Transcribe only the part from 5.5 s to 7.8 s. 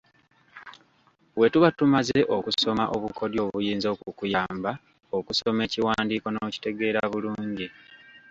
ekiwandiiko n’okitegeera bulungi.